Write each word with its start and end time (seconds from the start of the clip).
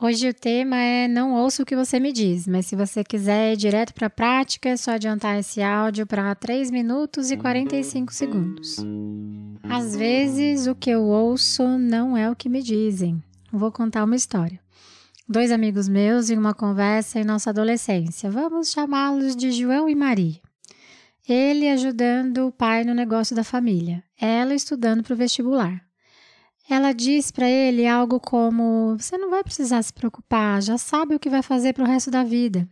Hoje 0.00 0.28
o 0.28 0.32
tema 0.32 0.76
é 0.76 1.08
Não 1.08 1.34
ouço 1.34 1.64
o 1.64 1.66
que 1.66 1.74
você 1.74 1.98
me 1.98 2.12
diz, 2.12 2.46
mas 2.46 2.66
se 2.66 2.76
você 2.76 3.02
quiser 3.02 3.52
ir 3.52 3.56
direto 3.56 3.92
para 3.92 4.06
a 4.06 4.10
prática, 4.10 4.68
é 4.68 4.76
só 4.76 4.92
adiantar 4.92 5.36
esse 5.40 5.60
áudio 5.60 6.06
para 6.06 6.32
3 6.36 6.70
minutos 6.70 7.32
e 7.32 7.36
45 7.36 8.14
segundos. 8.14 8.76
Às 9.64 9.96
vezes, 9.96 10.68
o 10.68 10.74
que 10.76 10.88
eu 10.88 11.02
ouço 11.02 11.66
não 11.76 12.16
é 12.16 12.30
o 12.30 12.36
que 12.36 12.48
me 12.48 12.62
dizem. 12.62 13.20
Vou 13.52 13.72
contar 13.72 14.04
uma 14.04 14.14
história. 14.14 14.60
Dois 15.28 15.50
amigos 15.50 15.88
meus 15.88 16.30
em 16.30 16.38
uma 16.38 16.54
conversa 16.54 17.18
em 17.18 17.24
nossa 17.24 17.50
adolescência. 17.50 18.30
Vamos 18.30 18.70
chamá-los 18.70 19.34
de 19.34 19.50
João 19.50 19.88
e 19.88 19.96
Maria. 19.96 20.40
Ele 21.28 21.68
ajudando 21.68 22.46
o 22.46 22.52
pai 22.52 22.84
no 22.84 22.94
negócio 22.94 23.34
da 23.34 23.42
família, 23.42 24.04
ela 24.16 24.54
estudando 24.54 25.02
para 25.02 25.14
o 25.14 25.16
vestibular. 25.16 25.87
Ela 26.68 26.92
diz 26.92 27.30
para 27.30 27.48
ele 27.48 27.86
algo 27.86 28.20
como: 28.20 28.94
Você 28.98 29.16
não 29.16 29.30
vai 29.30 29.42
precisar 29.42 29.82
se 29.82 29.92
preocupar, 29.92 30.60
já 30.62 30.76
sabe 30.76 31.14
o 31.14 31.18
que 31.18 31.30
vai 31.30 31.42
fazer 31.42 31.72
para 31.72 31.84
o 31.84 31.86
resto 31.86 32.10
da 32.10 32.22
vida. 32.22 32.68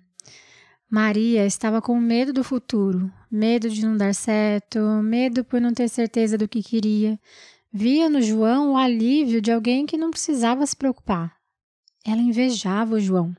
Maria 0.88 1.46
estava 1.46 1.80
com 1.80 1.98
medo 1.98 2.32
do 2.32 2.44
futuro, 2.44 3.10
medo 3.30 3.68
de 3.68 3.84
não 3.84 3.96
dar 3.96 4.14
certo, 4.14 4.78
medo 5.02 5.42
por 5.42 5.60
não 5.60 5.72
ter 5.72 5.88
certeza 5.88 6.38
do 6.38 6.46
que 6.46 6.62
queria. 6.62 7.18
Via 7.72 8.08
no 8.08 8.22
João 8.22 8.72
o 8.72 8.76
alívio 8.76 9.40
de 9.40 9.50
alguém 9.50 9.84
que 9.84 9.96
não 9.96 10.10
precisava 10.10 10.64
se 10.64 10.76
preocupar. 10.76 11.34
Ela 12.06 12.20
invejava 12.20 12.94
o 12.94 13.00
João. 13.00 13.34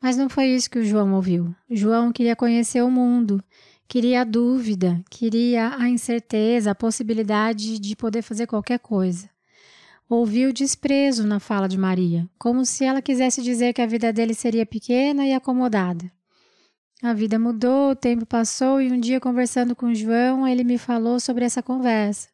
Mas 0.00 0.16
não 0.16 0.28
foi 0.28 0.46
isso 0.46 0.68
que 0.68 0.80
o 0.80 0.84
João 0.84 1.14
ouviu. 1.14 1.54
João 1.70 2.12
queria 2.12 2.36
conhecer 2.36 2.82
o 2.82 2.90
mundo, 2.90 3.42
queria 3.88 4.20
a 4.20 4.24
dúvida, 4.24 5.02
queria 5.08 5.74
a 5.76 5.88
incerteza, 5.88 6.72
a 6.72 6.74
possibilidade 6.74 7.78
de 7.78 7.96
poder 7.96 8.20
fazer 8.20 8.46
qualquer 8.46 8.78
coisa. 8.78 9.31
Ouviu 10.08 10.52
desprezo 10.52 11.26
na 11.26 11.40
fala 11.40 11.68
de 11.68 11.78
Maria, 11.78 12.28
como 12.38 12.64
se 12.66 12.84
ela 12.84 13.00
quisesse 13.00 13.42
dizer 13.42 13.72
que 13.72 13.80
a 13.80 13.86
vida 13.86 14.12
dele 14.12 14.34
seria 14.34 14.66
pequena 14.66 15.26
e 15.26 15.32
acomodada. 15.32 16.10
A 17.02 17.12
vida 17.12 17.38
mudou, 17.38 17.90
o 17.90 17.96
tempo 17.96 18.24
passou 18.24 18.80
e 18.80 18.92
um 18.92 19.00
dia, 19.00 19.18
conversando 19.18 19.74
com 19.74 19.92
João, 19.92 20.46
ele 20.46 20.62
me 20.62 20.78
falou 20.78 21.18
sobre 21.18 21.44
essa 21.44 21.60
conversa. 21.62 22.28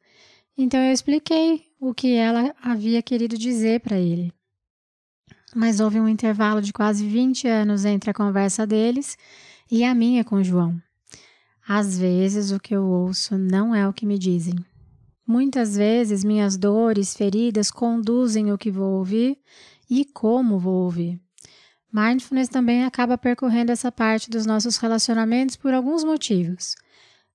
Então 0.57 0.79
eu 0.81 0.93
expliquei 0.93 1.65
o 1.81 1.95
que 1.95 2.15
ela 2.15 2.55
havia 2.61 3.01
querido 3.01 3.39
dizer 3.39 3.81
para 3.81 3.97
ele. 3.97 4.33
Mas 5.55 5.81
houve 5.81 5.99
um 5.99 6.09
intervalo 6.09 6.61
de 6.61 6.73
quase 6.73 7.07
20 7.07 7.49
anos 7.49 7.85
entre 7.85 8.11
a 8.11 8.15
conversa 8.15 8.67
deles 8.67 9.17
e 9.71 9.85
a 9.85 9.95
minha 9.95 10.23
com 10.23 10.43
João. 10.43 10.79
Às 11.67 11.99
vezes 11.99 12.51
o 12.51 12.61
que 12.61 12.75
eu 12.75 12.85
ouço 12.85 13.39
não 13.39 13.75
é 13.75 13.89
o 13.89 13.93
que 13.93 14.05
me 14.05 14.19
dizem. 14.19 14.55
Muitas 15.29 15.77
vezes 15.77 16.25
minhas 16.25 16.57
dores, 16.57 17.15
feridas 17.15 17.71
conduzem 17.71 18.51
o 18.51 18.57
que 18.57 18.71
vou 18.71 18.95
ouvir 18.95 19.37
e 19.91 20.03
como 20.07 20.59
vou 20.59 20.85
ouvir. 20.85 21.21
Mindfulness 21.93 22.49
também 22.49 22.83
acaba 22.83 23.19
percorrendo 23.19 23.71
essa 23.71 23.93
parte 23.93 24.31
dos 24.31 24.47
nossos 24.47 24.79
relacionamentos 24.79 25.55
por 25.55 25.75
alguns 25.75 26.03
motivos. 26.03 26.75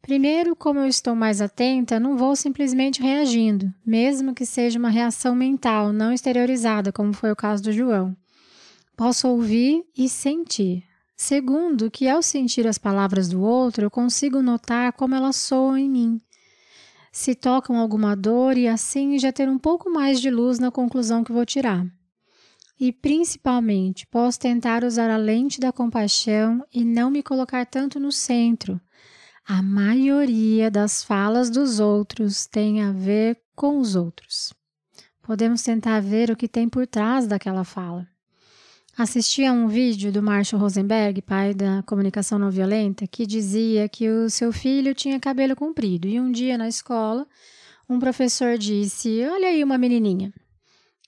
Primeiro, 0.02 0.56
como 0.56 0.80
eu 0.80 0.88
estou 0.88 1.14
mais 1.14 1.40
atenta, 1.40 2.00
não 2.00 2.18
vou 2.18 2.36
simplesmente 2.36 3.00
reagindo, 3.00 3.72
mesmo 3.86 4.34
que 4.34 4.44
seja 4.44 4.80
uma 4.80 4.90
reação 4.90 5.36
mental, 5.36 5.94
não 5.94 6.12
exteriorizada, 6.12 6.92
como 6.92 7.14
foi 7.14 7.32
o 7.32 7.36
caso 7.36 7.62
do 7.62 7.72
João. 7.72 8.18
Posso 8.98 9.28
ouvir 9.28 9.84
e 9.96 10.10
sentir. 10.10 10.84
Segundo, 11.16 11.92
que 11.92 12.10
ao 12.10 12.24
sentir 12.24 12.66
as 12.66 12.80
palavras 12.80 13.30
do 13.30 13.44
outro, 13.44 13.86
eu 13.86 13.92
consigo 13.92 14.42
notar 14.42 14.94
como 14.94 15.14
elas 15.14 15.36
soam 15.36 15.78
em 15.78 15.88
mim 15.88 16.22
se 17.14 17.36
tocam 17.36 17.78
alguma 17.78 18.16
dor 18.16 18.58
e 18.58 18.68
assim 18.68 19.20
já 19.20 19.32
ter 19.32 19.48
um 19.48 19.60
pouco 19.60 19.88
mais 19.88 20.20
de 20.20 20.32
luz 20.32 20.58
na 20.58 20.72
conclusão 20.72 21.24
que 21.24 21.32
vou 21.32 21.46
tirar. 21.46 21.86
E 22.80 22.92
principalmente, 22.92 24.08
posso 24.08 24.40
tentar 24.40 24.84
usar 24.84 25.12
a 25.12 25.16
lente 25.16 25.60
da 25.60 25.72
compaixão 25.72 26.66
e 26.74 26.84
não 26.84 27.12
me 27.12 27.22
colocar 27.22 27.68
tanto 27.68 28.00
no 28.00 28.12
centro. 28.12 28.82
A 29.48 29.62
maioria 29.62 30.72
das 30.72 31.04
falas 31.04 31.52
dos 31.52 31.80
outros 31.80 32.48
tem 32.48 32.82
a 32.82 32.92
ver 32.92 33.40
com 33.56 33.78
os 33.78 33.96
outros. 33.96 34.52
Podemos 35.22 35.62
tentar 35.62 36.02
ver 36.02 36.32
o 36.32 36.36
que 36.36 36.48
tem 36.48 36.68
por 36.68 36.88
trás 36.88 37.28
daquela 37.28 37.64
fala. 37.64 38.08
Assisti 38.96 39.44
a 39.44 39.52
um 39.52 39.68
vídeo 39.68 40.12
do 40.12 40.22
Marshall 40.22 40.62
Rosenberg, 40.62 41.20
pai 41.24 41.52
da 41.56 41.82
comunicação 41.82 42.38
não 42.38 42.52
violenta, 42.52 43.08
que 43.08 43.26
dizia 43.26 43.90
que 43.90 44.08
o 44.08 44.30
seu 44.30 44.54
filho 44.54 44.94
tinha 44.94 45.20
cabelo 45.20 45.56
comprido 45.56 46.08
e 46.08 46.20
um 46.20 46.32
dia 46.32 46.60
na 46.60 46.68
escola 46.68 47.26
um 47.90 48.00
professor 48.00 48.56
disse: 48.56 49.26
Olha 49.26 49.48
aí 49.48 49.64
uma 49.64 49.80
menininha. 49.80 50.32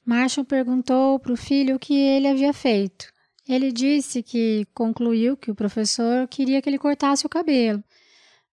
Marshall 0.03 0.45
perguntou 0.45 1.19
para 1.19 1.31
o 1.31 1.37
filho 1.37 1.75
o 1.75 1.79
que 1.79 1.93
ele 1.93 2.27
havia 2.27 2.53
feito. 2.53 3.05
Ele 3.47 3.71
disse 3.71 4.23
que 4.23 4.65
concluiu 4.73 5.37
que 5.37 5.51
o 5.51 5.55
professor 5.55 6.27
queria 6.27 6.63
que 6.63 6.69
ele 6.69 6.79
cortasse 6.79 7.25
o 7.27 7.29
cabelo. 7.29 7.83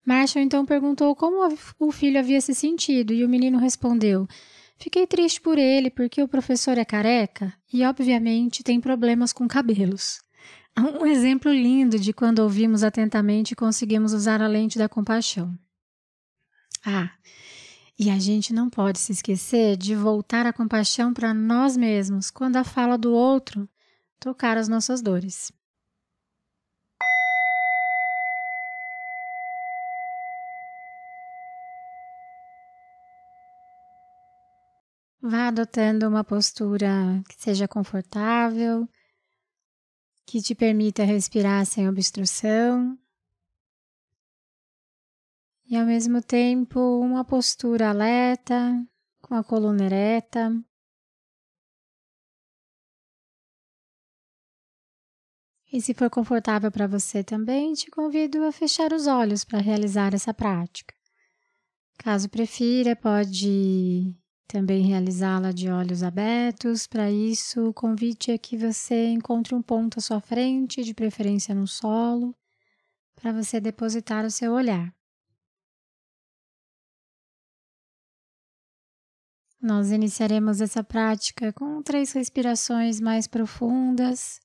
Marshall 0.05 0.45
então 0.45 0.67
perguntou 0.67 1.17
como 1.17 1.39
o 1.79 1.91
filho 1.91 2.19
havia 2.19 2.41
se 2.43 2.55
sentido 2.55 3.15
e 3.15 3.25
o 3.25 3.29
menino 3.31 3.57
respondeu: 3.57 4.29
Fiquei 4.83 5.07
triste 5.07 5.41
por 5.41 5.59
ele 5.59 5.91
porque 5.91 6.21
o 6.21 6.27
professor 6.27 6.77
é 6.77 6.85
careca 6.85 7.55
e, 7.73 7.85
obviamente, 7.85 8.65
tem 8.65 8.81
problemas 8.81 9.33
com 9.33 9.47
cabelos. 9.47 10.21
Um 10.77 11.07
exemplo 11.07 11.53
lindo 11.53 12.01
de 12.01 12.13
quando 12.13 12.41
ouvimos 12.41 12.83
atentamente 12.83 13.53
e 13.53 13.55
conseguimos 13.55 14.13
usar 14.13 14.43
a 14.43 14.49
lente 14.49 14.79
da 14.79 14.89
compaixão. 14.89 15.57
Ah, 16.85 17.13
e 17.97 18.11
a 18.11 18.19
gente 18.19 18.53
não 18.53 18.69
pode 18.69 18.99
se 18.99 19.13
esquecer 19.13 19.77
de 19.77 19.95
voltar 19.95 20.47
a 20.47 20.53
compaixão 20.53 21.15
para 21.15 21.33
nós 21.33 21.77
mesmos 21.77 22.29
quando 22.29 22.57
a 22.57 22.65
fala 22.65 22.99
do 22.99 23.13
outro 23.13 23.69
tocar 24.19 24.57
as 24.57 24.67
nossas 24.67 25.01
dores. 25.01 25.53
Vá 35.25 35.47
adotando 35.47 36.09
uma 36.09 36.25
postura 36.25 37.23
que 37.29 37.41
seja 37.41 37.69
confortável, 37.69 38.89
que 40.27 40.43
te 40.43 40.53
permita 40.53 41.05
respirar 41.05 41.65
sem 41.65 41.89
obstrução. 41.89 42.99
E 45.65 45.77
ao 45.77 45.87
mesmo 45.87 46.21
tempo, 46.21 46.81
uma 46.99 47.25
postura 47.25 47.91
alerta, 47.91 48.85
com 49.21 49.37
a 49.37 49.45
coluna 49.45 49.85
ereta. 49.85 50.61
E 55.73 55.81
se 55.81 55.95
for 55.95 56.11
confortável 56.11 56.73
para 56.73 56.89
você 56.89 57.23
também, 57.23 57.75
te 57.75 57.89
convido 57.93 58.43
a 58.43 58.51
fechar 58.51 58.93
os 58.93 59.07
olhos 59.07 59.45
para 59.45 59.61
realizar 59.61 60.15
essa 60.15 60.35
prática. 60.35 60.93
Caso 61.97 62.29
prefira, 62.29 62.97
pode 62.97 64.21
também 64.53 64.83
realizá-la 64.83 65.51
de 65.51 65.71
olhos 65.71 66.03
abertos. 66.03 66.87
Para 66.87 67.11
isso, 67.11 67.71
o 67.71 67.73
convite 67.73 68.31
é 68.31 68.37
que 68.37 68.55
você 68.55 69.07
encontre 69.07 69.55
um 69.55 69.63
ponto 69.63 69.99
à 69.99 70.03
sua 70.03 70.21
frente, 70.21 70.85
de 70.85 70.93
preferência 70.93 71.55
no 71.55 71.67
solo, 71.67 72.37
para 73.15 73.33
você 73.33 73.59
depositar 73.59 74.27
o 74.27 74.31
seu 74.31 74.53
olhar. 74.53 74.95
Nós 79.59 79.91
iniciaremos 79.91 80.61
essa 80.61 80.85
prática 80.85 81.51
com 81.55 81.83
três 81.83 82.13
respirações 82.13 83.01
mais 83.01 83.27
profundas. 83.27 84.39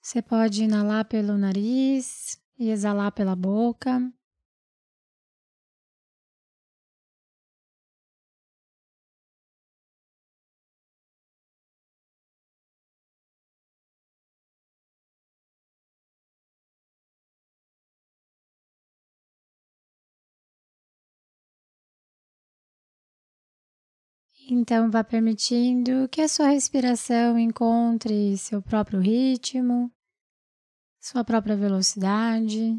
Você 0.00 0.22
pode 0.22 0.64
inalar 0.64 1.04
pelo 1.04 1.36
nariz 1.36 2.40
e 2.58 2.70
exalar 2.70 3.12
pela 3.12 3.36
boca. 3.36 4.00
Então, 24.52 24.90
vá 24.90 25.04
permitindo 25.04 26.08
que 26.08 26.20
a 26.20 26.26
sua 26.26 26.48
respiração 26.48 27.38
encontre 27.38 28.36
seu 28.36 28.60
próprio 28.60 28.98
ritmo, 28.98 29.88
sua 31.00 31.22
própria 31.22 31.54
velocidade. 31.54 32.76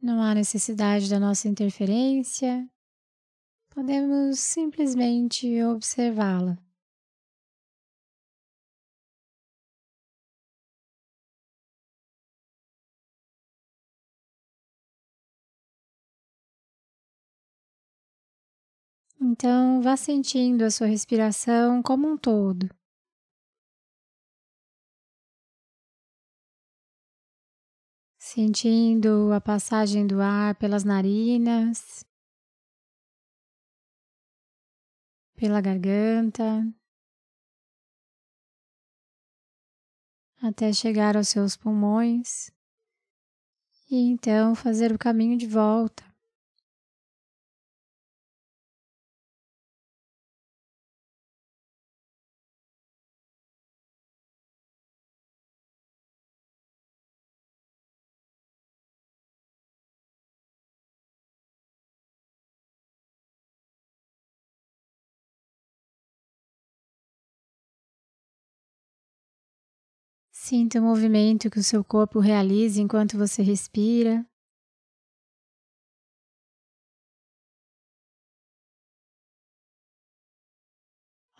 Não 0.00 0.22
há 0.22 0.32
necessidade 0.32 1.10
da 1.10 1.18
nossa 1.18 1.48
interferência, 1.48 2.70
podemos 3.70 4.38
simplesmente 4.38 5.60
observá-la. 5.64 6.56
Então, 19.22 19.82
vá 19.82 19.96
sentindo 19.98 20.64
a 20.64 20.70
sua 20.70 20.86
respiração 20.86 21.82
como 21.82 22.08
um 22.08 22.16
todo. 22.16 22.68
Sentindo 28.18 29.32
a 29.32 29.40
passagem 29.40 30.06
do 30.06 30.20
ar 30.22 30.54
pelas 30.54 30.84
narinas, 30.84 32.02
pela 35.36 35.60
garganta, 35.60 36.62
até 40.42 40.72
chegar 40.72 41.16
aos 41.16 41.28
seus 41.28 41.56
pulmões 41.56 42.50
e 43.90 43.96
então 44.10 44.54
fazer 44.54 44.92
o 44.92 44.98
caminho 44.98 45.36
de 45.36 45.46
volta. 45.46 46.09
Sinta 70.50 70.80
o 70.80 70.82
movimento 70.82 71.48
que 71.48 71.60
o 71.60 71.62
seu 71.62 71.84
corpo 71.84 72.18
realiza 72.18 72.80
enquanto 72.80 73.16
você 73.16 73.40
respira. 73.40 74.26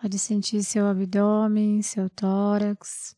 Pode 0.01 0.17
sentir 0.17 0.63
seu 0.63 0.87
abdômen, 0.87 1.83
seu 1.83 2.09
tórax. 2.09 3.17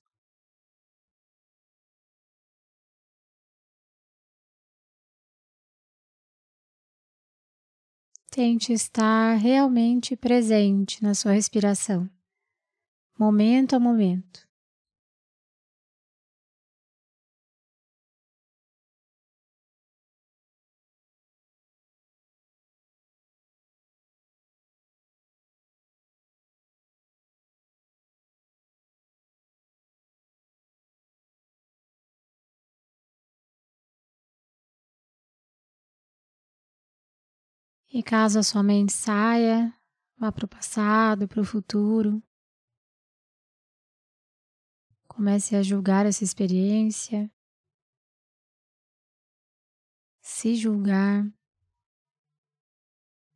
Tente 8.31 8.73
estar 8.73 9.35
realmente 9.35 10.17
presente 10.17 11.03
na 11.03 11.13
sua 11.13 11.33
respiração, 11.33 12.09
momento 13.19 13.77
a 13.77 13.79
momento. 13.79 14.51
E 37.95 38.03
caso 38.03 38.39
a 38.39 38.43
sua 38.43 38.63
mente 38.63 38.91
saia, 38.91 39.71
vá 40.17 40.33
para 40.33 40.47
o 40.47 40.49
passado, 40.49 41.29
para 41.29 41.43
o 41.43 41.45
futuro. 41.45 42.23
Comece 45.07 45.55
a 45.55 45.63
julgar 45.63 46.07
essa 46.07 46.25
experiência, 46.25 47.31
se 50.23 50.55
julgar. 50.55 51.31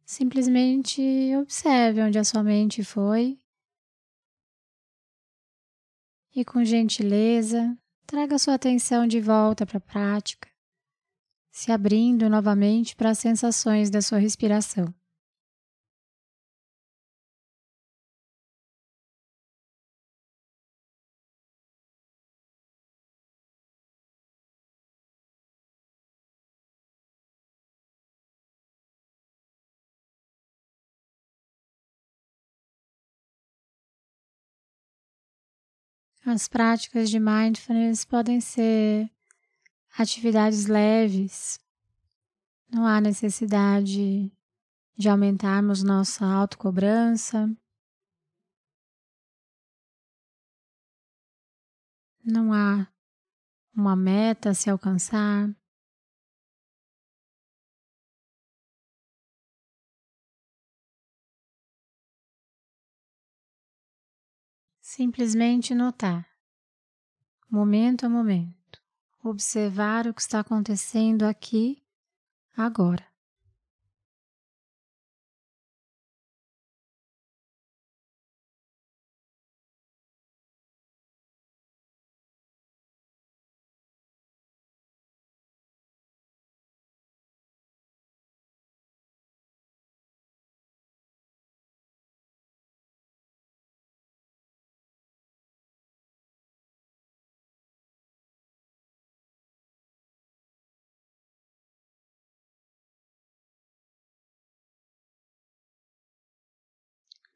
Simplesmente 0.07 1.03
observe 1.37 2.01
onde 2.01 2.19
a 2.19 2.25
sua 2.25 2.43
mente 2.43 2.83
foi 2.83 3.39
e, 6.35 6.47
com 6.47 6.65
gentileza, 6.65 7.77
traga 8.07 8.39
sua 8.39 8.55
atenção 8.55 9.07
de 9.07 9.21
volta 9.21 9.67
para 9.67 9.77
a 9.77 9.81
prática 9.81 10.56
se 11.57 11.73
abrindo 11.73 12.29
novamente 12.29 12.95
para 12.95 13.09
as 13.09 13.19
sensações 13.19 13.89
da 13.89 14.03
sua 14.03 14.19
respiração. 14.19 14.95
As 36.23 36.47
práticas 36.49 37.09
de 37.09 37.19
mindfulness 37.19 38.05
podem 38.05 38.43
ser 38.43 39.11
atividades 39.99 40.67
leves. 40.67 41.59
Não 42.71 42.87
há 42.87 43.01
necessidade 43.01 44.31
de 44.97 45.09
aumentarmos 45.09 45.83
nossa 45.83 46.25
autocobrança. 46.27 47.51
Não 52.25 52.53
há 52.53 52.89
uma 53.75 53.95
meta 53.95 54.51
a 54.51 54.55
se 54.55 54.69
alcançar. 54.69 55.55
Simplesmente 64.81 65.75
notar, 65.75 66.27
momento 67.51 68.07
a 68.07 68.09
momento 68.09 68.56
observar 69.29 70.07
o 70.07 70.15
que 70.15 70.21
está 70.21 70.41
acontecendo 70.41 71.25
aqui, 71.25 71.83
agora. 72.57 73.16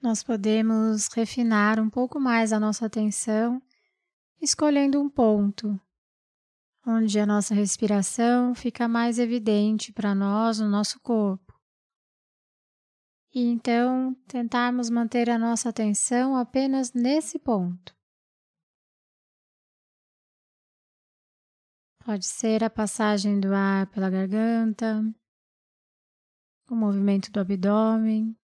Nós 0.02 0.22
podemos 0.22 1.08
refinar 1.08 1.78
um 1.78 1.90
pouco 1.90 2.18
mais 2.18 2.52
a 2.52 2.60
nossa 2.60 2.86
atenção, 2.86 3.62
escolhendo 4.40 5.00
um 5.00 5.10
ponto 5.10 5.78
onde 6.86 7.20
a 7.20 7.26
nossa 7.26 7.54
respiração 7.54 8.54
fica 8.54 8.88
mais 8.88 9.18
evidente 9.18 9.92
para 9.92 10.14
nós 10.14 10.58
no 10.58 10.68
nosso 10.68 10.98
corpo. 11.00 11.54
E 13.32 13.42
então 13.42 14.14
tentarmos 14.26 14.90
manter 14.90 15.30
a 15.30 15.38
nossa 15.38 15.68
atenção 15.68 16.36
apenas 16.36 16.92
nesse 16.92 17.38
ponto. 17.38 17.94
Pode 22.04 22.26
ser 22.26 22.64
a 22.64 22.70
passagem 22.70 23.38
do 23.38 23.54
ar 23.54 23.86
pela 23.88 24.10
garganta, 24.10 25.00
o 26.68 26.74
movimento 26.74 27.30
do 27.30 27.38
abdômen. 27.38 28.39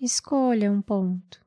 Escolha 0.00 0.70
um 0.70 0.80
ponto. 0.80 1.40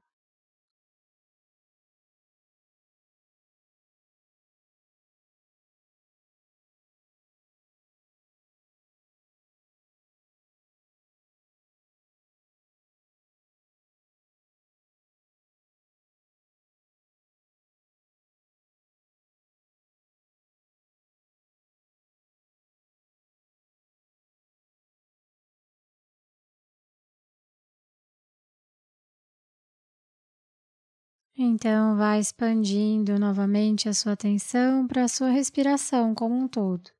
Então, 31.43 31.97
vai 31.97 32.19
expandindo 32.19 33.17
novamente 33.17 33.89
a 33.89 33.95
sua 33.95 34.11
atenção 34.11 34.85
para 34.85 35.05
a 35.05 35.07
sua 35.07 35.31
respiração 35.31 36.13
como 36.13 36.35
um 36.35 36.47
todo, 36.47 36.91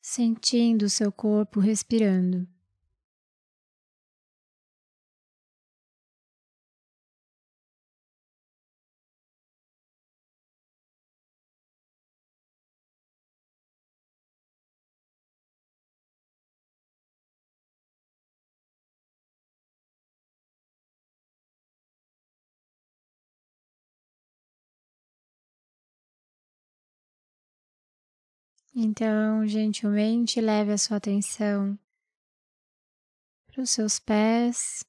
sentindo 0.00 0.86
o 0.86 0.88
seu 0.88 1.12
corpo 1.12 1.60
respirando. 1.60 2.48
Então, 28.74 29.44
gentilmente 29.46 30.40
leve 30.40 30.72
a 30.72 30.78
sua 30.78 30.98
atenção 30.98 31.76
para 33.48 33.62
os 33.62 33.70
seus 33.70 33.98
pés, 33.98 34.84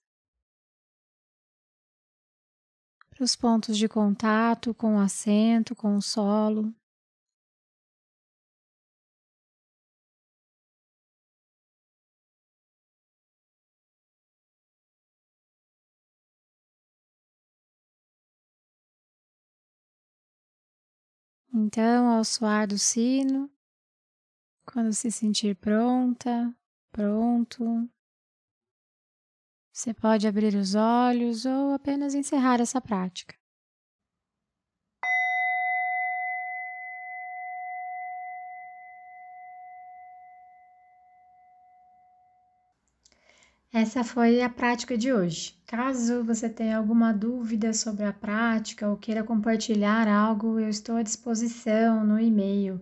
para 3.10 3.24
os 3.24 3.36
pontos 3.36 3.76
de 3.76 3.90
contato 3.90 4.72
com 4.74 4.98
o 4.98 5.00
assento, 5.00 5.76
com 5.76 5.98
o 5.98 6.02
solo. 6.02 6.74
Então, 21.54 22.08
ao 22.10 22.24
soar 22.24 22.68
do 22.68 22.78
sino, 22.78 23.50
quando 24.72 24.94
se 24.94 25.12
sentir 25.12 25.56
pronta, 25.56 26.54
pronto, 26.92 27.90
você 29.72 29.94
pode 29.94 30.28
abrir 30.28 30.56
os 30.56 30.76
olhos 30.76 31.46
ou 31.46 31.74
apenas 31.74 32.14
encerrar 32.14 32.62
essa 32.62 32.80
prática. 32.80 33.36
Essa 43.74 44.04
foi 44.04 44.42
a 44.42 44.50
prática 44.50 44.98
de 44.98 45.14
hoje. 45.14 45.58
Caso 45.66 46.24
você 46.26 46.50
tenha 46.50 46.78
alguma 46.78 47.14
dúvida 47.14 47.74
sobre 47.74 48.04
a 48.04 48.12
prática 48.12 48.90
ou 48.90 48.98
queira 48.98 49.24
compartilhar 49.24 50.08
algo, 50.10 50.60
eu 50.60 50.68
estou 50.70 50.98
à 50.98 51.04
disposição 51.04 52.06
no 52.06 52.20
e-mail 52.20 52.82